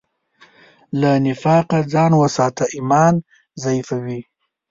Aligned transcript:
له 0.99 1.11
نفاقه 1.25 1.79
ځان 1.93 2.11
وساته، 2.21 2.63
ایمان 2.75 3.15
ضعیفوي. 3.63 4.19